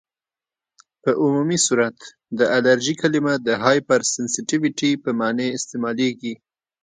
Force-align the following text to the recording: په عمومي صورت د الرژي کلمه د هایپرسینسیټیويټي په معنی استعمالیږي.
په 1.03 1.09
عمومي 1.21 1.59
صورت 1.65 1.97
د 2.39 2.39
الرژي 2.57 2.93
کلمه 3.01 3.33
د 3.47 3.49
هایپرسینسیټیويټي 3.63 4.91
په 5.03 5.09
معنی 5.19 5.47
استعمالیږي. 5.57 6.33